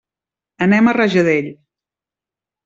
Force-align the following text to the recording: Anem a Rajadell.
Anem 0.65 0.89
a 0.91 0.95
Rajadell. 0.97 1.51